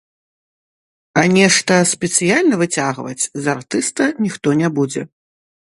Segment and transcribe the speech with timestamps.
[1.21, 5.01] А нешта спецыяльна выцягваць з артыста ніхто не будзе.